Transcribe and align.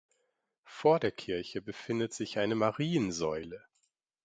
Vor 0.65 0.99
der 0.99 1.11
Kirche 1.11 1.61
befindet 1.61 2.11
sich 2.11 2.39
eine 2.39 2.55
Mariensäule. 2.55 3.63